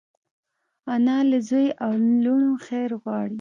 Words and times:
انا 0.93 1.17
له 1.29 1.39
زوی 1.49 1.67
او 1.83 1.91
لوڼو 2.23 2.53
خیر 2.65 2.89
غواړي 3.03 3.29